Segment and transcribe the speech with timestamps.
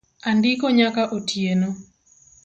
[0.29, 1.69] Andiko nyaka otieno